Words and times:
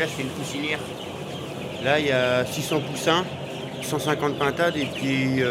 là, 0.00 0.06
c'est 0.08 0.22
une 0.22 0.30
poussinière. 0.30 0.78
Là, 1.84 2.00
il 2.00 2.06
y 2.06 2.10
a 2.10 2.46
600 2.46 2.80
poussins, 2.80 3.24
150 3.82 4.38
pintades 4.38 4.76
et 4.76 4.86
puis 4.86 5.42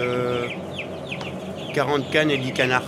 40 1.74 2.10
cannes 2.12 2.32
et 2.32 2.38
10 2.38 2.54
canards. 2.54 2.84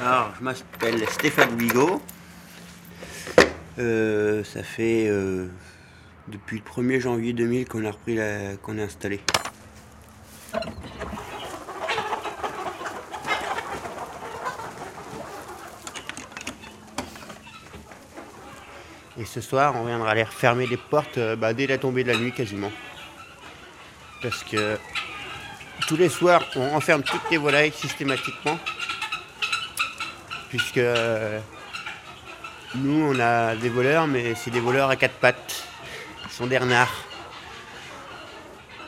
Alors, 0.00 0.32
je 0.38 0.44
m'appelle 0.44 1.08
Stéphane 1.08 1.56
Bigot. 1.56 2.00
Euh, 3.80 4.44
ça 4.44 4.62
fait 4.62 5.08
euh, 5.08 5.48
depuis 6.28 6.62
le 6.64 6.82
1er 6.82 7.00
janvier 7.00 7.32
2000 7.32 7.68
qu'on 7.68 7.84
a 7.84 7.90
repris 7.90 8.14
la, 8.14 8.56
qu'on 8.62 8.78
est 8.78 8.82
installé. 8.82 9.20
Ce 19.40 19.48
soir, 19.48 19.74
on 19.76 19.84
viendra 19.84 20.10
aller 20.10 20.24
refermer 20.24 20.66
les 20.66 20.76
portes 20.76 21.18
euh, 21.18 21.36
bah, 21.36 21.52
dès 21.52 21.66
la 21.68 21.78
tombée 21.78 22.02
de 22.02 22.10
la 22.10 22.18
nuit 22.18 22.32
quasiment. 22.32 22.72
Parce 24.20 24.42
que 24.42 24.76
tous 25.86 25.96
les 25.96 26.08
soirs, 26.08 26.42
on 26.56 26.74
enferme 26.74 27.02
toutes 27.02 27.30
les 27.30 27.36
volailles 27.36 27.72
systématiquement. 27.72 28.58
Puisque 30.48 30.78
euh, 30.78 31.38
nous, 32.74 33.14
on 33.14 33.20
a 33.20 33.54
des 33.54 33.68
voleurs, 33.68 34.08
mais 34.08 34.34
c'est 34.34 34.50
des 34.50 34.60
voleurs 34.60 34.90
à 34.90 34.96
quatre 34.96 35.14
pattes. 35.14 35.64
Ils 36.24 36.32
sont 36.32 36.46
des 36.46 36.58
renards. 36.58 37.04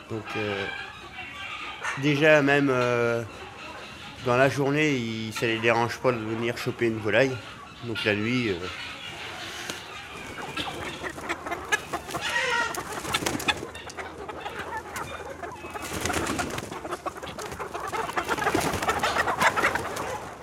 Donc, 0.09 0.25
euh, 0.35 0.65
déjà, 1.99 2.41
même 2.41 2.67
dans 4.25 4.35
la 4.35 4.49
journée, 4.49 5.31
ça 5.31 5.45
les 5.45 5.59
dérange 5.59 5.97
pas 5.99 6.11
de 6.11 6.17
venir 6.17 6.57
choper 6.57 6.87
une 6.87 6.99
volaille. 6.99 7.35
Donc, 7.85 8.03
la 8.03 8.15
nuit. 8.15 8.53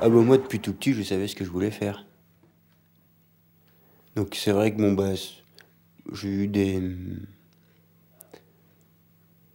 Ah 0.00 0.08
bah 0.08 0.20
moi 0.20 0.38
depuis 0.38 0.60
tout 0.60 0.72
petit 0.72 0.92
je 0.92 1.02
savais 1.02 1.26
ce 1.26 1.34
que 1.34 1.44
je 1.44 1.50
voulais 1.50 1.72
faire. 1.72 2.06
Donc 4.14 4.36
c'est 4.36 4.52
vrai 4.52 4.72
que 4.72 4.78
bon 4.78 4.92
bah 4.92 5.14
j'ai 6.12 6.28
eu 6.28 6.46
des 6.46 6.80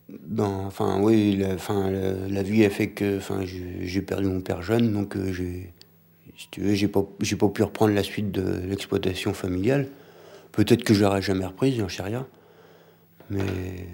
ben, 0.09 0.63
enfin 0.65 1.01
oui 1.01 1.37
la, 1.37 1.53
enfin, 1.53 1.89
la, 1.89 2.43
vie 2.43 2.65
a 2.65 2.69
fait 2.69 2.91
que 2.91 3.17
enfin 3.17 3.43
j'ai 3.45 4.01
perdu 4.01 4.27
mon 4.27 4.41
père 4.41 4.61
jeune 4.61 4.91
donc 4.91 5.15
euh, 5.15 5.31
j'ai 5.31 5.73
si 6.35 6.49
tu 6.51 6.61
veux 6.61 6.73
j'ai 6.73 6.87
pas 6.87 7.05
j'ai 7.21 7.35
pas 7.35 7.47
pu 7.47 7.63
reprendre 7.63 7.93
la 7.93 8.03
suite 8.03 8.31
de 8.31 8.59
l'exploitation 8.67 9.33
familiale. 9.33 9.87
Peut-être 10.51 10.83
que 10.83 10.93
j'aurais 10.93 11.21
jamais 11.21 11.45
reprise, 11.45 11.77
j'en 11.77 11.89
sais 11.89 12.03
rien. 12.03 12.27
Mais 13.29 13.87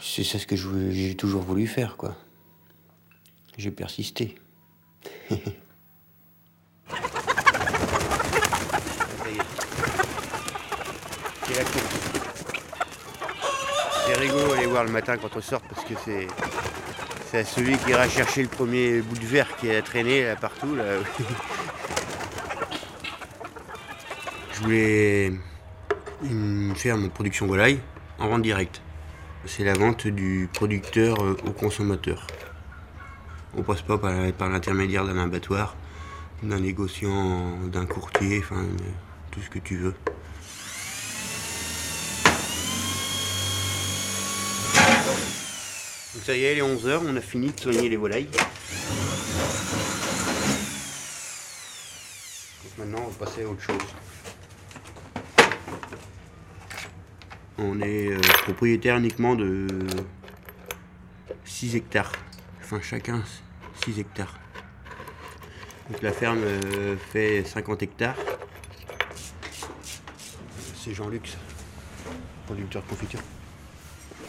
c'est 0.00 0.22
ça 0.22 0.38
ce 0.38 0.46
que 0.46 0.56
j'ai 0.56 1.14
toujours 1.16 1.42
voulu 1.42 1.66
faire 1.66 1.96
quoi. 1.96 2.16
J'ai 3.56 3.70
persisté. 3.70 4.36
C'est 14.06 14.14
rigolo 14.18 14.52
aller 14.52 14.66
voir 14.66 14.84
le 14.84 14.90
matin 14.90 15.16
quand 15.16 15.36
on 15.36 15.40
sort 15.40 15.62
parce 15.62 15.84
que 15.84 15.94
c'est 16.04 16.26
c'est 17.30 17.44
celui 17.44 17.78
qui 17.78 17.90
ira 17.90 18.08
chercher 18.08 18.42
le 18.42 18.48
premier 18.48 19.00
bout 19.00 19.16
de 19.18 19.24
verre 19.24 19.56
qui 19.56 19.70
a 19.70 19.80
traîné 19.80 20.24
là 20.24 20.36
partout 20.36 20.74
là. 20.74 20.84
Je 24.52 24.60
voulais 24.62 25.32
faire 26.74 26.98
mon 26.98 27.08
production 27.08 27.46
volaille 27.46 27.80
en 28.18 28.28
vente 28.28 28.42
directe. 28.42 28.82
C'est 29.46 29.64
la 29.64 29.72
vente 29.72 30.06
du 30.06 30.48
producteur 30.52 31.16
au 31.44 31.52
consommateur. 31.52 32.26
On 33.54 33.62
passe 33.62 33.82
pas 33.82 33.98
par, 33.98 34.48
l'intermédiaire 34.48 35.04
d'un 35.04 35.18
abattoir, 35.18 35.76
d'un 36.42 36.58
négociant, 36.58 37.58
d'un 37.66 37.84
courtier, 37.84 38.38
enfin 38.38 38.64
tout 39.30 39.40
ce 39.40 39.50
que 39.50 39.58
tu 39.58 39.76
veux. 39.76 39.94
Donc 46.14 46.24
ça 46.24 46.34
y 46.34 46.44
est, 46.44 46.52
il 46.52 46.58
est 46.58 46.62
11h, 46.62 47.00
on 47.06 47.14
a 47.16 47.20
fini 47.20 47.50
de 47.52 47.60
soigner 47.60 47.90
les 47.90 47.96
volailles. 47.96 48.28
Donc 52.64 52.78
maintenant, 52.78 53.04
on 53.04 53.10
va 53.10 53.26
passer 53.26 53.42
à 53.42 53.48
autre 53.48 53.60
chose. 53.60 53.76
On 57.58 57.82
est 57.82 58.12
euh, 58.12 58.18
propriétaire 58.44 58.96
uniquement 58.96 59.34
de 59.34 59.66
6 61.44 61.76
hectares 61.76 62.12
chacun 62.80 63.22
6 63.84 64.00
hectares. 64.00 64.38
Donc 65.90 66.02
la 66.02 66.12
ferme 66.12 66.40
euh, 66.42 66.96
fait 66.96 67.44
50 67.44 67.82
hectares. 67.82 68.16
C'est 70.76 70.94
Jean-Luc, 70.94 71.36
producteur 72.46 72.82
de 72.82 72.88
confiture. 72.88 73.20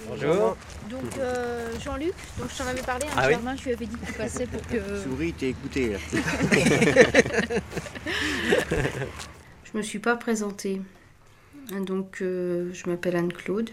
Bonjour. 0.07 0.57
Donc 0.89 1.17
euh, 1.17 1.71
Jean-Luc, 1.79 2.13
donc 2.37 2.49
je 2.51 2.57
t'en 2.57 2.67
avais 2.67 2.81
parlé, 2.81 3.05
un 3.05 3.17
hein, 3.17 3.39
ah 3.47 3.55
je 3.55 3.63
lui 3.63 3.73
avais 3.73 3.85
dit 3.85 3.95
que 3.95 4.05
tu 4.05 4.13
passais 4.13 4.45
pour 4.45 4.61
que. 4.67 5.01
Souris, 5.03 5.33
t'es 5.33 5.49
écouté 5.49 5.93
là. 5.93 5.99
je 9.63 9.77
me 9.77 9.81
suis 9.81 9.99
pas 9.99 10.15
présentée. 10.17 10.81
Donc 11.71 12.17
euh, 12.21 12.71
je 12.73 12.89
m'appelle 12.89 13.15
Anne-Claude. 13.15 13.69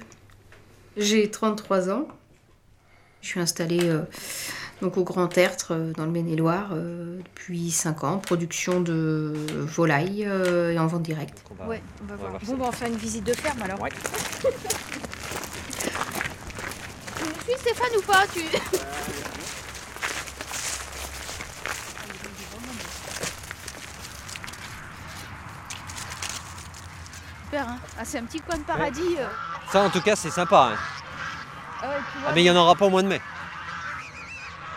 J'ai 0.97 1.31
33 1.31 1.91
ans. 1.91 2.09
Je 3.23 3.29
suis 3.29 3.41
installée 3.41 3.89
euh, 3.89 4.03
donc 4.81 4.97
au 4.97 5.05
Grand 5.05 5.29
Tertre 5.29 5.73
euh, 5.73 5.93
dans 5.93 6.05
le 6.05 6.11
Maine-et-Loire 6.11 6.71
euh, 6.73 7.19
depuis 7.19 7.71
5 7.71 8.05
ans, 8.05 8.19
production 8.19 8.81
de 8.81 9.35
volailles 9.49 10.23
et 10.23 10.79
en 10.79 10.87
vente 10.87 11.03
directe. 11.03 11.45
Ouais, 11.67 11.83
on 12.03 12.07
va 12.07 12.17
voir. 12.17 12.33
bon, 12.43 12.57
bah, 12.57 12.65
on 12.67 12.71
va 12.71 12.73
faire 12.73 12.89
une 12.89 12.97
visite 12.97 13.25
de 13.25 13.35
ferme 13.35 13.63
alors. 13.63 13.81
Ouais. 13.81 13.91
tu 13.91 14.47
me 17.27 17.33
suis 17.45 17.59
Stéphane 17.59 17.97
ou 17.99 18.03
pas 18.03 18.25
tu... 18.33 18.41
Super, 27.51 27.69
hein 27.69 27.79
ah, 27.99 28.05
c'est 28.05 28.19
un 28.19 28.25
petit 28.25 28.41
coin 28.41 28.57
de 28.57 28.63
paradis. 28.63 29.17
Ça 29.73 29.83
en 29.83 29.91
tout 29.91 30.01
cas 30.01 30.15
c'est 30.15 30.31
sympa. 30.31 30.71
Hein. 30.73 30.79
Ah, 31.83 31.87
ah, 32.29 32.33
mais 32.33 32.43
il 32.43 32.45
n'y 32.45 32.51
en 32.51 32.57
aura 32.57 32.77
pas 32.77 32.87
au 32.87 32.91
mois 32.91 33.03
de 33.03 33.09
mai. 33.09 33.21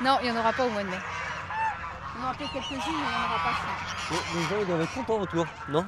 Non, 0.04 0.18
il 0.22 0.30
n'y 0.30 0.38
en 0.38 0.40
aura 0.40 0.52
pas 0.52 0.66
au 0.66 0.70
mois 0.70 0.84
de 0.84 0.90
mai. 0.90 0.98
On 2.18 2.22
en 2.22 2.26
aura 2.26 2.34
peut-être 2.34 2.52
quelques-unes, 2.52 2.78
mais 2.78 2.88
il 2.88 2.94
n'y 2.94 3.16
en 3.16 3.26
aura 3.26 3.40
pas. 3.42 4.16
les 4.36 4.44
gens 4.44 4.62
ils 4.62 4.68
doivent 4.68 4.82
être 4.82 4.94
contents 4.94 5.20
autour, 5.20 5.46
non? 5.70 5.86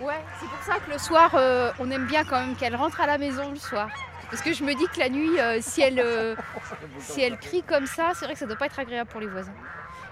Ouais, 0.00 0.22
c'est 0.38 0.48
pour 0.48 0.62
ça 0.62 0.78
que 0.80 0.90
le 0.90 0.98
soir, 0.98 1.30
euh, 1.34 1.72
on 1.78 1.90
aime 1.90 2.06
bien 2.06 2.24
quand 2.24 2.38
même 2.38 2.56
qu'elle 2.56 2.76
rentre 2.76 3.00
à 3.00 3.06
la 3.06 3.16
maison 3.16 3.50
le 3.50 3.56
soir. 3.56 3.88
Parce 4.30 4.42
que 4.42 4.52
je 4.52 4.64
me 4.64 4.74
dis 4.74 4.86
que 4.88 4.98
la 4.98 5.08
nuit, 5.08 5.40
euh, 5.40 5.60
si, 5.62 5.80
elle, 5.80 5.98
euh, 5.98 6.36
si 6.98 7.22
elle 7.22 7.38
crie 7.38 7.62
comme 7.62 7.86
ça, 7.86 8.12
c'est 8.14 8.26
vrai 8.26 8.34
que 8.34 8.40
ça 8.40 8.46
doit 8.46 8.56
pas 8.56 8.66
être 8.66 8.78
agréable 8.78 9.08
pour 9.08 9.20
les 9.20 9.28
voisins. 9.28 9.54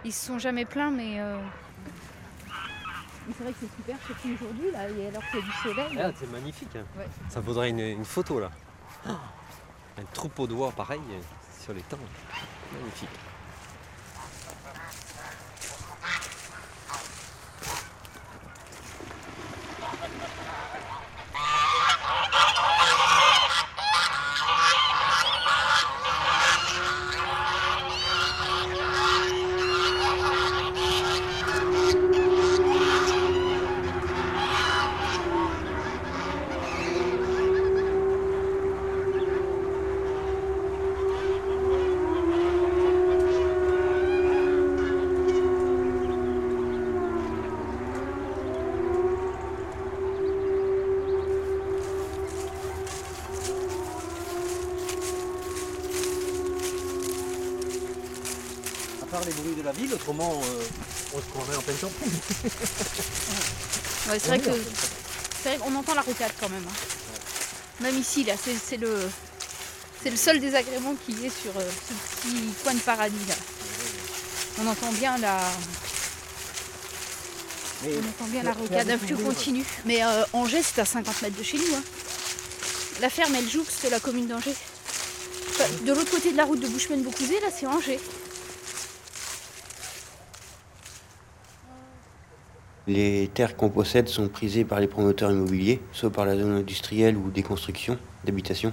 Ils 0.05 0.13
se 0.13 0.27
sont 0.27 0.39
jamais 0.39 0.65
plaints, 0.65 0.91
mais. 0.91 1.21
c'est 3.37 3.43
vrai 3.43 3.53
que 3.53 3.59
c'est 3.61 3.77
super, 3.77 3.97
surtout 4.07 4.29
aujourd'hui, 4.35 4.71
là, 4.73 4.81
alors 4.81 5.23
qu'il 5.31 5.41
y 5.41 5.43
a 5.43 5.47
du 5.47 5.53
soleil. 5.63 6.01
Ah, 6.03 6.11
c'est 6.19 6.31
magnifique. 6.31 6.75
Hein. 6.77 7.03
Ça 7.29 7.41
vaudrait 7.41 7.69
une, 7.69 8.05
photo, 8.05 8.41
là. 8.41 8.51
Un 9.07 10.05
troupeau 10.15 10.47
de 10.47 10.55
voix 10.55 10.71
pareil 10.73 11.03
sur 11.61 11.75
les 11.75 11.83
temps. 11.83 11.99
Magnifique. 12.73 13.11
Les 59.25 59.33
bruits 59.33 59.55
de 59.57 59.63
la 59.63 59.73
ville, 59.73 59.93
autrement 59.95 60.41
euh, 60.45 60.63
on 61.15 61.19
se 61.19 61.23
prendrait 61.35 61.57
en 61.57 61.63
pleine 61.63 61.77
campagne. 61.77 62.11
Ouais, 64.11 64.19
c'est 64.19 64.29
vrai 64.29 64.41
c'est 65.43 65.59
qu'on 65.59 65.75
entend 65.75 65.95
la 65.95 66.03
rocade 66.03 66.33
quand 66.41 66.49
même. 66.49 66.65
hein. 66.69 66.75
Même 67.81 67.99
ici, 67.99 68.25
là, 68.25 68.35
c'est 68.43 68.55
c'est 68.57 68.77
le 68.77 68.97
c'est 70.03 70.11
le 70.11 70.17
seul 70.17 70.41
désagrément 70.41 70.95
qu'il 71.05 71.19
y 71.21 71.27
ait 71.27 71.31
sur 71.31 71.57
euh, 71.59 71.69
ce 71.89 71.93
petit 72.29 72.37
coin 72.63 72.75
de 72.75 72.81
paradis 72.81 73.25
là. 73.29 73.35
On 74.63 74.67
entend 74.67 74.93
bien 74.93 75.17
la 75.19 75.41
Mais 77.85 77.91
on 77.97 78.09
entend 78.09 78.31
bien 78.31 78.43
la 78.43 78.53
c'est 78.53 78.59
rocade 78.61 78.91
un 78.91 78.99
flux 78.99 79.17
continu. 79.17 79.65
Mais 79.85 80.05
euh, 80.05 80.23
Angers, 80.33 80.63
c'est 80.63 80.81
à 80.81 80.85
50 80.85 81.23
mètres 81.23 81.39
de 81.39 81.43
chez 81.43 81.59
nous. 81.59 81.75
hein. 81.75 81.83
La 83.01 83.09
ferme, 83.11 83.35
elle 83.35 83.49
jouxte 83.49 83.89
la 83.91 83.99
commune 83.99 84.27
d'Angers. 84.29 84.55
Enfin, 85.51 85.65
de 85.85 85.93
l'autre 85.93 86.11
côté 86.11 86.31
de 86.33 86.37
la 86.37 86.45
route 86.45 86.61
de 86.61 86.69
Bouchemen-Beaucouzé, 86.69 87.41
là, 87.41 87.49
c'est 87.57 87.67
Angers. 87.67 88.01
Les 92.89 93.31
terres 93.33 93.57
qu'on 93.57 93.69
possède 93.69 94.09
sont 94.09 94.29
prisées 94.29 94.65
par 94.65 94.81
les 94.81 94.89
promoteurs 94.89 95.31
immobiliers, 95.31 95.81
soit 95.93 96.11
par 96.11 96.27
la 96.27 96.37
zone 96.37 96.57
industrielle 96.57 97.17
ou 97.17 97.31
des 97.31 97.45
constructions 97.45 97.97
d'habitation. 98.25 98.73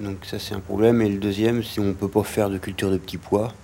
Donc 0.00 0.24
ça 0.24 0.40
c'est 0.40 0.54
un 0.54 0.60
problème. 0.60 1.00
Et 1.02 1.08
le 1.08 1.18
deuxième, 1.18 1.62
c'est 1.62 1.80
on 1.80 1.84
ne 1.84 1.92
peut 1.92 2.08
pas 2.08 2.24
faire 2.24 2.50
de 2.50 2.58
culture 2.58 2.90
de 2.90 2.98
petits 2.98 3.18
pois. 3.18 3.54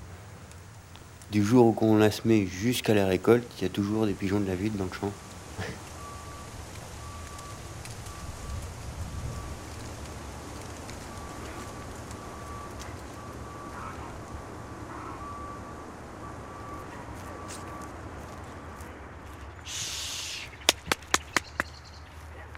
Du 1.33 1.43
jour 1.43 1.67
où 1.67 1.77
on 1.81 1.97
la 1.97 2.13
semet 2.13 2.47
jusqu'à 2.47 2.95
la 2.95 3.07
récolte, 3.07 3.45
il 3.59 3.63
y 3.63 3.67
a 3.67 3.69
toujours 3.69 4.07
des 4.07 4.13
pigeons 4.13 4.41
de 4.41 4.47
la 4.47 4.55
ville 4.55 4.77
dans 4.77 4.85
le 4.85 4.93
champ. 4.93 5.13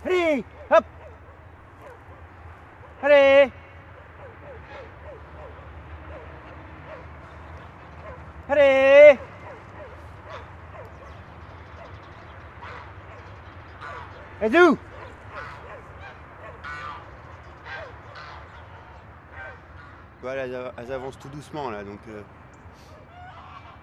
Allez, 0.04 0.44
hop 0.70 0.84
Allez 3.02 3.50
Allez 8.48 9.18
D'où 14.48 14.78
Voilà, 20.22 20.46
elles, 20.78 20.92
avancent 20.92 21.18
tout 21.18 21.28
doucement 21.28 21.70
là, 21.70 21.82
donc. 21.84 21.98
euh, 22.08 22.22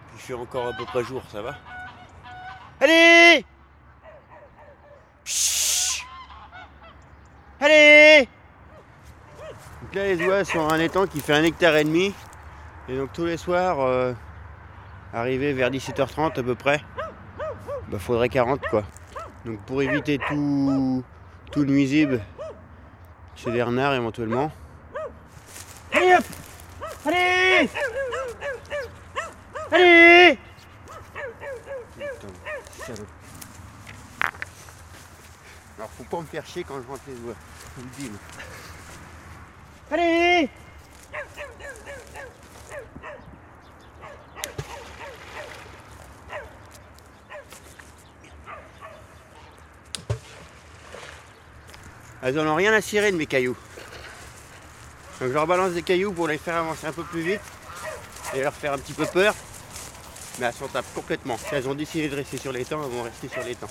puis 0.08 0.18
il 0.18 0.22
fait 0.22 0.34
encore 0.34 0.68
à 0.68 0.74
peu 0.74 0.86
près 0.86 1.04
jour, 1.04 1.22
ça 1.32 1.42
va? 1.42 1.56
Allez 2.80 3.46
Chut 5.26 6.04
Allez 7.60 8.28
Donc 9.82 9.96
là, 9.96 10.04
les 10.04 10.26
oies 10.26 10.46
sont 10.46 10.68
à 10.68 10.74
un 10.74 10.80
étang 10.80 11.08
qui 11.08 11.22
fait 11.22 11.34
un 11.34 11.44
hectare 11.44 11.76
et 11.76 11.84
demi. 11.84 12.14
Et 12.88 12.98
donc 12.98 13.12
tous 13.14 13.26
les 13.26 13.38
soirs, 13.38 13.80
euh, 13.82 14.14
arrivé 15.14 15.54
vers 15.54 15.70
17h30 15.70 16.40
à 16.40 16.44
peu 16.44 16.56
près, 16.56 16.82
bah 17.90 18.00
faudrait 18.00 18.30
40 18.30 18.62
quoi. 18.70 18.84
Donc 19.48 19.60
pour 19.62 19.82
éviter 19.82 20.20
tout, 20.28 21.06
tout 21.54 21.64
nuisible 21.64 22.22
chez 23.34 23.50
les 23.50 23.64
renards 23.64 23.94
éventuellement, 23.94 24.52
Allez 25.94 26.16
hop. 26.16 26.24
Allez. 27.06 27.70
Allez. 29.72 30.38
Alors 35.78 35.90
faut 35.98 36.04
pas 36.04 36.20
me 36.20 36.26
faire 36.26 36.46
chier 36.46 36.66
quand 36.66 36.82
je 36.82 36.88
rentre 36.90 37.04
les 37.08 37.16
je 37.16 37.22
vous 37.22 37.34
le 37.84 37.90
dis. 37.98 38.10
moi. 38.10 38.20
Allez 39.92 40.50
Elles 52.28 52.38
en 52.42 52.46
ont 52.46 52.56
rien 52.56 52.74
à 52.74 52.82
cirer 52.82 53.10
de 53.14 53.16
mes 53.16 53.26
cailloux. 53.26 53.56
Donc 55.22 55.30
je 55.30 55.34
leur 55.34 55.48
balance 55.48 55.72
des 55.72 55.82
cailloux 55.82 56.12
pour 56.12 56.28
les 56.28 56.38
faire 56.38 56.58
avancer 56.58 56.86
un 56.86 56.92
peu 56.92 57.04
plus 57.04 57.22
vite 57.22 57.40
et 58.34 58.42
leur 58.42 58.54
faire 58.54 58.74
un 58.74 58.78
petit 58.78 58.92
peu 58.92 59.06
peur. 59.06 59.34
Mais 60.38 60.48
elles 60.48 60.54
s'en 60.54 60.68
tapent 60.68 60.94
complètement. 60.94 61.38
Si 61.38 61.56
elles 61.56 61.70
ont 61.70 61.74
décidé 61.74 62.10
de 62.10 62.18
rester 62.18 62.38
sur 62.38 62.52
l'étang, 62.52 62.84
elles 62.84 62.92
vont 62.92 63.04
rester 63.04 63.30
sur 63.30 63.42
l'étang. 63.44 63.70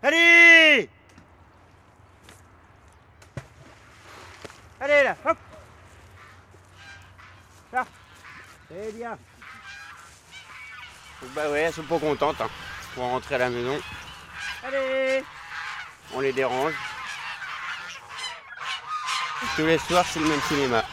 Allez 0.00 0.88
Allez 4.80 5.02
là, 5.02 5.16
hop 5.26 5.36
Là 7.72 7.86
C'est 8.68 8.96
bien 8.96 9.18
bah 11.34 11.50
ouais, 11.50 11.62
elles 11.62 11.72
sont 11.72 11.82
pas 11.82 11.98
contentes 11.98 12.40
hein, 12.40 12.48
pour 12.94 13.02
rentrer 13.02 13.34
à 13.34 13.38
la 13.38 13.50
maison. 13.50 13.76
Allez 14.62 15.24
On 16.14 16.20
les 16.20 16.32
dérange. 16.32 16.74
Tous 19.56 19.66
les 19.66 19.78
soirs, 19.78 20.04
c'est 20.10 20.20
le 20.20 20.26
même 20.26 20.40
cinéma. 20.42 20.84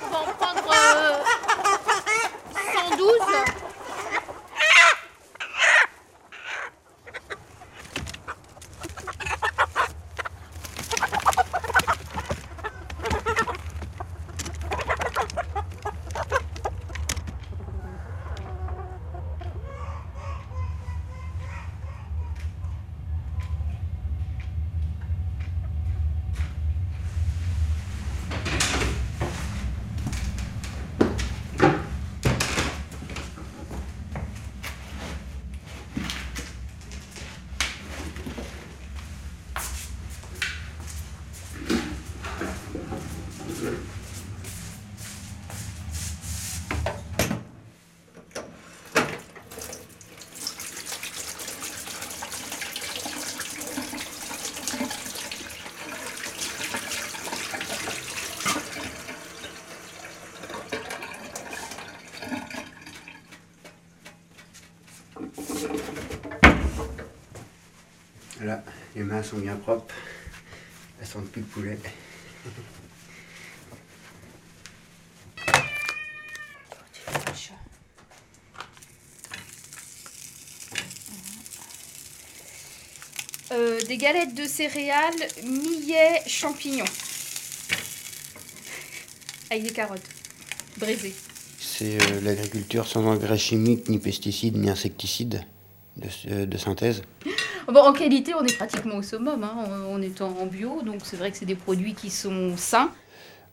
On 0.00 0.10
va 0.10 0.18
en 0.20 0.24
prendre 0.24 0.72
euh, 0.72 1.22
112. 2.96 3.18
Là, 68.40 68.62
les 68.98 69.04
mains 69.04 69.22
sont 69.22 69.38
bien 69.38 69.54
propres. 69.54 69.94
Elles 71.00 71.06
sentent 71.06 71.30
plus 71.30 71.42
le 71.42 71.46
poulet. 71.46 71.78
euh, 83.52 83.80
des 83.82 83.96
galettes 83.96 84.34
de 84.34 84.44
céréales, 84.44 85.14
millet, 85.44 86.22
champignons. 86.26 86.84
Avec 89.50 89.62
des 89.62 89.70
carottes 89.70 90.02
brisées. 90.76 91.14
C'est 91.58 92.02
euh, 92.02 92.20
l'agriculture 92.20 92.86
sans 92.86 93.06
engrais 93.06 93.38
chimiques, 93.38 93.88
ni 93.88 93.98
pesticides, 93.98 94.56
ni 94.56 94.68
insecticides 94.68 95.44
de, 95.96 96.08
euh, 96.30 96.46
de 96.46 96.58
synthèse. 96.58 97.02
Bon, 97.68 97.80
en 97.80 97.92
qualité, 97.92 98.34
on 98.34 98.44
est 98.44 98.56
pratiquement 98.56 98.96
au 98.96 99.02
summum. 99.02 99.44
hein. 99.44 99.54
On 99.90 100.00
est 100.00 100.20
en 100.22 100.46
bio, 100.46 100.80
donc 100.82 101.00
c'est 101.04 101.16
vrai 101.16 101.30
que 101.30 101.36
c'est 101.36 101.44
des 101.44 101.54
produits 101.54 101.94
qui 101.94 102.08
sont 102.10 102.56
sains. 102.56 102.90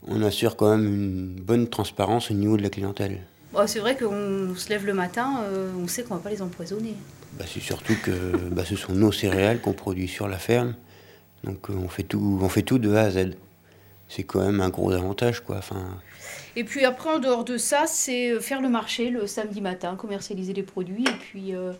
On 0.07 0.22
assure 0.22 0.55
quand 0.55 0.69
même 0.77 0.86
une 0.88 1.36
bonne 1.41 1.67
transparence 1.67 2.31
au 2.31 2.34
niveau 2.34 2.55
de 2.55 2.63
la 2.63 2.69
clientèle. 2.69 3.19
Bon, 3.51 3.67
c'est 3.67 3.79
vrai 3.79 3.98
qu'on 3.98 4.53
se 4.55 4.69
lève 4.69 4.86
le 4.86 4.93
matin, 4.93 5.41
euh, 5.43 5.72
on 5.77 5.88
sait 5.88 6.03
qu'on 6.03 6.15
va 6.15 6.22
pas 6.22 6.29
les 6.29 6.41
empoisonner. 6.41 6.93
Bah, 7.38 7.45
c'est 7.51 7.60
surtout 7.60 7.95
que 8.03 8.12
bah, 8.51 8.63
ce 8.65 8.75
sont 8.77 8.93
nos 8.93 9.12
céréales 9.12 9.60
qu'on 9.60 9.74
produit 9.74 10.07
sur 10.07 10.27
la 10.29 10.38
ferme. 10.38 10.75
Donc 11.43 11.69
euh, 11.69 11.74
on 11.74 11.89
fait 11.89 12.03
tout, 12.03 12.39
on 12.41 12.48
fait 12.50 12.62
tout 12.62 12.79
de 12.79 12.93
A 12.95 13.01
à 13.01 13.12
Z. 13.12 13.31
C'est 14.07 14.24
quand 14.24 14.39
même 14.39 14.62
un 14.62 14.69
gros 14.69 14.91
avantage, 14.91 15.41
quoi. 15.41 15.57
Enfin, 15.57 15.84
Et 16.55 16.63
puis 16.63 16.86
après, 16.86 17.10
en 17.10 17.19
dehors 17.19 17.43
de 17.43 17.57
ça, 17.57 17.84
c'est 17.88 18.29
euh, 18.31 18.39
faire 18.39 18.62
le 18.62 18.69
marché 18.69 19.10
le 19.10 19.27
samedi 19.27 19.60
matin, 19.62 19.95
commercialiser 19.95 20.53
les 20.53 20.63
produits. 20.63 21.03
Et 21.05 21.17
puis. 21.19 21.53
euh, 21.53 21.74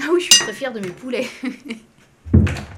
Ah 0.00 0.06
oui, 0.12 0.20
je 0.20 0.32
suis 0.32 0.44
très 0.44 0.52
fière 0.52 0.72
de 0.72 0.80
mes 0.80 0.90
poulets. 0.90 1.28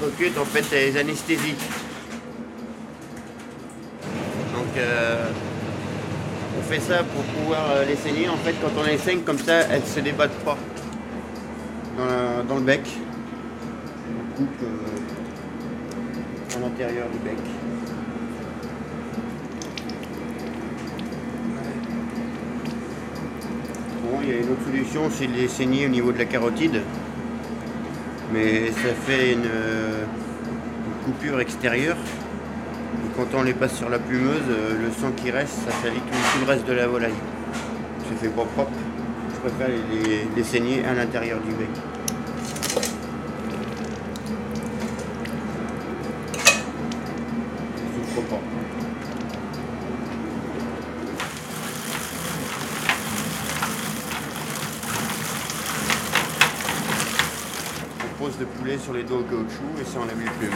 Croquettes, 0.00 0.38
en 0.38 0.44
fait, 0.44 0.64
les 0.70 0.96
anesthésies. 0.96 1.56
Donc, 4.54 4.76
euh, 4.76 5.28
on 6.56 6.62
fait 6.62 6.78
ça 6.78 7.02
pour 7.02 7.24
pouvoir 7.24 7.70
euh, 7.72 7.84
les 7.84 7.96
saigner. 7.96 8.28
En 8.28 8.36
fait, 8.36 8.54
quand 8.62 8.70
on 8.78 8.84
les 8.84 8.98
saigne 8.98 9.22
comme 9.22 9.38
ça, 9.38 9.62
elles 9.70 9.84
se 9.84 9.98
débattent 9.98 10.38
pas 10.44 10.56
dans 12.48 12.54
le 12.54 12.60
bec. 12.62 12.82
On 14.08 14.36
coupe 14.36 14.62
euh, 14.62 14.76
à 16.56 16.60
l'intérieur 16.60 17.08
du 17.10 17.18
bec. 17.18 17.38
Bon, 24.04 24.20
il 24.22 24.28
y 24.28 24.32
a 24.32 24.36
une 24.36 24.50
autre 24.52 24.64
solution, 24.64 25.10
c'est 25.10 25.26
de 25.26 25.32
les 25.32 25.48
saigner 25.48 25.86
au 25.86 25.88
niveau 25.88 26.12
de 26.12 26.18
la 26.18 26.24
carotide 26.26 26.82
mais 28.32 28.70
ça 28.72 28.94
fait 29.06 29.32
une, 29.32 29.48
coupure 31.04 31.40
extérieure. 31.40 31.96
Et 31.96 33.16
quand 33.16 33.38
on 33.38 33.42
les 33.42 33.54
passe 33.54 33.76
sur 33.76 33.88
la 33.88 33.98
plumeuse, 33.98 34.42
euh, 34.50 34.82
le 34.82 34.90
sang 34.90 35.10
qui 35.16 35.30
reste, 35.30 35.54
ça 35.66 35.72
salit 35.82 36.00
tout, 36.00 36.02
tout 36.32 36.44
le 36.44 36.52
reste 36.52 36.66
de 36.66 36.72
la 36.74 36.86
volaille. 36.86 37.12
Ça 38.08 38.16
fait 38.20 38.28
pas 38.28 38.44
propre. 38.44 38.72
Je 39.34 39.48
préfère 39.48 39.68
les, 39.68 40.28
les 40.36 40.44
saigner 40.44 40.84
à 40.84 40.94
l'intérieur 40.94 41.40
du 41.40 41.52
bec. 41.54 41.68
Ça 42.74 42.82
souffre 47.94 48.22
pas. 48.28 48.40
Le 58.36 58.44
poulet 58.44 58.78
sur 58.78 58.92
les 58.92 59.02
dos 59.02 59.20
au 59.20 59.22
caoutchouc 59.22 59.80
et 59.80 59.84
ça 59.84 59.98
enlève 59.98 60.20
les 60.20 60.30
plumes. 60.30 60.52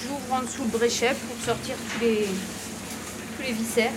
J'ouvre 0.00 0.32
en 0.32 0.42
dessous 0.42 0.62
le 0.64 0.78
bréchet 0.78 1.16
pour 1.26 1.44
sortir 1.44 1.76
tous 1.76 2.04
les, 2.04 2.28
tous 3.42 3.48
les 3.48 3.54
viscères. 3.54 3.92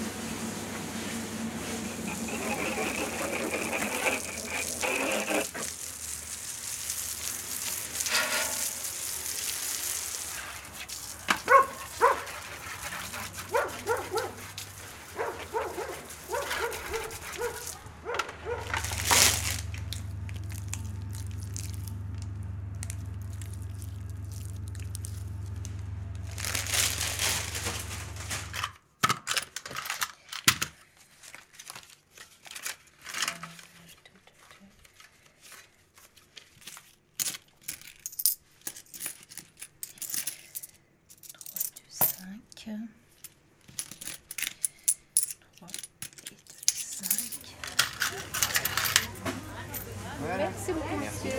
Merci 50.37 50.73
beaucoup, 50.73 50.97
monsieur. 50.97 51.31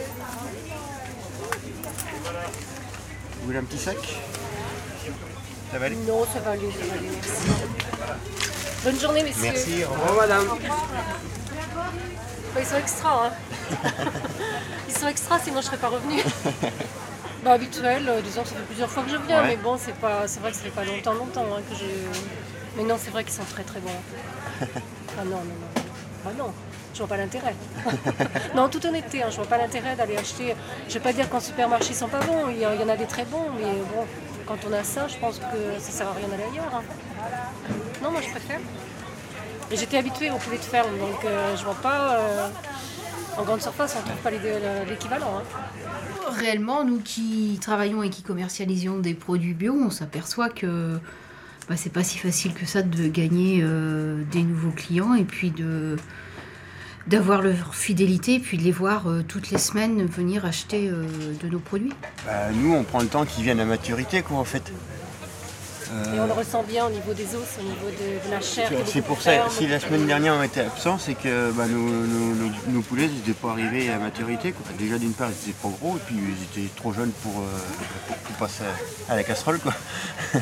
Vous 3.46 3.52
voulez 3.52 3.60
un 3.60 3.64
petit 3.64 3.78
sac 3.78 3.96
Ça 5.70 5.78
va 5.78 5.86
aller 5.86 5.94
Non, 5.94 6.26
ça 6.34 6.40
va 6.40 6.50
aller, 6.50 6.68
ça 6.68 6.84
va 6.84 6.94
aller, 6.94 7.08
merci. 7.14 7.46
Bonne 8.82 8.98
journée, 8.98 9.22
messieurs. 9.22 9.42
Merci, 9.52 9.84
au 9.84 9.90
revoir 9.92 10.14
madame. 10.16 10.48
Bah, 12.52 12.60
ils 12.60 12.66
sont 12.66 12.76
extra, 12.76 13.26
hein. 13.28 13.30
Ils 14.88 14.98
sont 14.98 15.06
extra, 15.06 15.38
sinon 15.38 15.60
je 15.60 15.66
serais 15.66 15.76
pas 15.76 15.90
revenue. 15.90 16.22
Bah, 17.44 17.52
habituel, 17.52 18.08
euh, 18.08 18.20
disons, 18.20 18.44
ça 18.44 18.56
fait 18.56 18.62
plusieurs 18.66 18.90
fois 18.90 19.04
que 19.04 19.10
je 19.10 19.16
viens, 19.28 19.42
Ouais. 19.42 19.50
mais 19.50 19.56
bon, 19.58 19.78
c'est 19.78 19.94
pas, 19.94 20.26
c'est 20.26 20.40
vrai 20.40 20.50
que 20.50 20.56
ça 20.56 20.64
fait 20.64 20.70
pas 20.70 20.84
longtemps, 20.84 21.12
longtemps 21.12 21.46
hein, 21.56 21.60
que 21.70 21.76
je. 21.76 21.84
Mais 22.76 22.82
non, 22.82 22.96
c'est 23.00 23.10
vrai 23.10 23.22
qu'ils 23.22 23.34
sont 23.34 23.44
très 23.44 23.62
très 23.62 23.78
bons. 23.78 23.90
Ah 25.18 25.24
non, 25.24 25.36
non, 25.36 25.44
non. 25.44 25.82
Bah 26.24 26.30
non, 26.36 26.52
je 26.96 27.02
vois 27.02 27.08
pas 27.08 27.16
l'intérêt. 27.18 27.54
non, 28.54 28.62
en 28.62 28.68
toute 28.68 28.84
honnêteté, 28.86 29.22
hein, 29.22 29.26
je 29.30 29.36
vois 29.36 29.44
pas 29.46 29.58
l'intérêt 29.58 29.94
d'aller 29.96 30.16
acheter. 30.16 30.54
Je 30.88 30.94
vais 30.94 31.00
pas 31.00 31.12
dire 31.12 31.28
qu'en 31.28 31.40
supermarché 31.40 31.90
ils 31.90 31.96
sont 31.96 32.08
pas 32.08 32.20
bons, 32.20 32.48
il 32.50 32.58
y, 32.58 32.66
en 32.66 32.88
a 32.88 32.96
des 32.96 33.04
très 33.06 33.24
bons, 33.26 33.44
mais 33.56 33.70
bon, 33.94 34.04
quand 34.46 34.56
on 34.68 34.72
a 34.72 34.82
ça, 34.82 35.06
je 35.08 35.16
pense 35.18 35.38
que 35.38 35.78
ça 35.78 35.90
sert 35.90 36.08
à 36.08 36.12
rien 36.12 36.26
d'aller 36.28 36.44
ailleurs. 36.52 36.72
hein. 36.74 36.82
Non, 38.02 38.10
moi 38.10 38.20
je 38.22 38.30
préfère. 38.30 38.60
Et 39.70 39.76
j'étais 39.76 39.98
habituée 39.98 40.30
au 40.30 40.36
poulet 40.36 40.56
de 40.58 40.62
ferme, 40.62 40.96
donc 40.98 41.24
euh, 41.24 41.56
je 41.56 41.64
vois 41.64 41.74
pas. 41.74 42.16
euh, 42.16 42.48
en 43.38 43.42
grande 43.44 43.60
surface, 43.60 43.94
on 43.98 44.02
trouve 44.08 44.22
pas 44.22 44.30
l'idé- 44.30 44.54
l'équivalent. 44.88 45.38
hein. 45.38 46.30
Réellement, 46.38 46.84
nous 46.84 47.00
qui 47.00 47.58
travaillons 47.60 48.02
et 48.02 48.08
qui 48.10 48.22
commercialisons 48.22 48.98
des 48.98 49.12
produits 49.14 49.52
bio, 49.54 49.74
on 49.78 49.90
s'aperçoit 49.90 50.48
que 50.48 50.98
bah, 51.68 51.74
c'est 51.76 51.92
pas 51.92 52.02
si 52.04 52.16
facile 52.18 52.54
que 52.54 52.64
ça 52.64 52.82
de 52.82 53.08
gagner 53.08 53.60
euh, 53.62 54.22
des 54.32 54.42
nouveaux 54.42 54.70
clients 54.70 55.14
et 55.14 55.24
puis 55.24 55.50
de 55.50 55.96
d'avoir 57.06 57.42
leur 57.42 57.74
fidélité 57.74 58.34
et 58.34 58.40
puis 58.40 58.58
de 58.58 58.62
les 58.64 58.72
voir 58.72 59.08
euh, 59.08 59.22
toutes 59.26 59.50
les 59.50 59.58
semaines 59.58 60.04
venir 60.06 60.44
acheter 60.44 60.88
euh, 60.88 61.06
de 61.42 61.48
nos 61.48 61.58
produits. 61.60 61.92
Bah, 62.26 62.48
nous, 62.52 62.74
on 62.74 62.82
prend 62.82 63.00
le 63.00 63.06
temps 63.08 63.24
qu'ils 63.24 63.44
viennent 63.44 63.60
à 63.60 63.64
maturité, 63.64 64.22
quoi, 64.22 64.38
en 64.38 64.44
fait. 64.44 64.72
Et 65.88 66.18
on 66.18 66.26
le 66.26 66.32
ressent 66.32 66.64
bien 66.64 66.84
au 66.86 66.90
niveau 66.90 67.14
des 67.14 67.22
os, 67.36 67.44
au 67.60 67.62
niveau 67.62 67.86
de, 67.86 68.26
de 68.26 68.30
la 68.34 68.40
chair. 68.40 68.68
C'est 68.86 69.02
pour 69.02 69.22
ça, 69.22 69.48
si 69.50 69.68
la 69.68 69.78
semaine 69.78 70.04
dernière 70.04 70.34
on 70.34 70.42
était 70.42 70.62
absent, 70.62 70.98
c'est 70.98 71.14
que 71.14 71.52
bah, 71.52 71.66
nos, 71.68 71.78
nos- 71.78 72.34
nos- 72.34 72.52
nos 72.72 72.80
poulets 72.82 73.04
ils 73.04 73.14
n'étaient 73.14 73.32
pas 73.40 73.52
arrivés 73.52 73.88
à 73.90 73.98
maturité. 73.98 74.50
Quoi. 74.50 74.66
Déjà 74.80 74.98
d'une 74.98 75.12
part 75.12 75.28
ils 75.30 75.48
étaient 75.50 75.58
pas 75.62 75.68
gros 75.80 75.96
et 75.96 76.00
puis 76.04 76.16
ils 76.16 76.60
étaient 76.62 76.74
trop 76.74 76.92
jeunes 76.92 77.12
pour, 77.22 77.38
euh, 77.40 77.44
pour, 78.08 78.16
pour 78.16 78.34
passer 78.36 78.64
à, 79.08 79.12
à 79.12 79.16
la 79.16 79.22
casserole. 79.22 79.60
Quoi. 79.60 79.74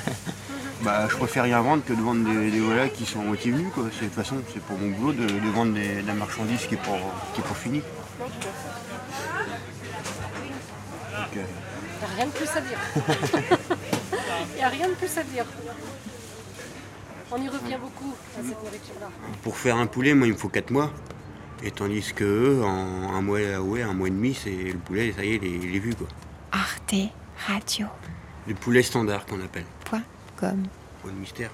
Bah, 0.84 1.08
je 1.08 1.16
préfère 1.16 1.44
rien 1.44 1.60
vendre 1.62 1.82
que 1.84 1.92
de 1.94 2.00
vendre 2.02 2.24
des, 2.28 2.50
des 2.50 2.60
volailles 2.60 2.90
qui 2.92 3.06
sont 3.06 3.20
moitié 3.22 3.50
venues. 3.52 3.70
Quoi. 3.74 3.84
C'est- 3.92 4.02
De 4.02 4.04
toute 4.06 4.14
façon, 4.14 4.36
c'est 4.52 4.62
pour 4.62 4.78
mon 4.78 4.90
boulot 4.90 5.12
de, 5.12 5.26
de 5.26 5.50
vendre 5.50 5.72
des- 5.72 6.02
de 6.02 6.06
la 6.06 6.14
marchandise 6.14 6.66
qui 6.66 6.74
est 6.74 6.82
pour, 6.82 6.98
qui 7.34 7.40
est 7.40 7.44
pour 7.44 7.56
fini. 7.56 7.80
Euh, 7.80 8.24
il 11.36 11.98
n'y 11.98 12.04
a 12.04 12.16
rien 12.16 12.26
de 12.26 12.30
plus 12.32 12.48
à 12.56 12.60
dire. 12.60 12.78
Il 14.54 14.56
n'y 14.58 14.62
a 14.62 14.68
rien 14.68 14.88
de 14.88 14.94
plus 14.94 15.18
à 15.18 15.22
dire. 15.22 15.44
On 17.32 17.36
y 17.42 17.48
revient 17.48 17.76
beaucoup 17.80 18.14
à 18.38 18.42
cette 18.42 18.62
nourriture-là. 18.62 19.08
pour 19.42 19.56
faire 19.56 19.76
un 19.76 19.86
poulet, 19.86 20.14
moi, 20.14 20.26
il 20.26 20.32
me 20.34 20.38
faut 20.38 20.48
4 20.48 20.70
mois. 20.70 20.90
Et 21.62 21.70
tandis 21.70 22.12
que 22.14 22.24
eux, 22.24 22.62
en 22.64 23.14
un 23.14 23.22
mois, 23.22 23.38
ouais, 23.58 23.82
un 23.82 23.94
mois 23.94 24.08
et 24.08 24.10
demi, 24.10 24.34
c'est 24.34 24.50
le 24.50 24.78
poulet, 24.78 25.12
ça 25.16 25.24
y 25.24 25.32
est, 25.32 25.36
il 25.36 25.44
est, 25.44 25.50
il 25.68 25.76
est 25.76 25.78
vu. 25.78 25.94
Quoi. 25.94 26.06
Arte 26.52 26.94
Radio. 27.48 27.86
Le 28.46 28.54
poulet 28.54 28.82
standard 28.82 29.24
qu'on 29.26 29.40
appelle. 29.42 29.64
Pour 31.00 31.10
le 31.10 31.16
mystère. 31.16 31.50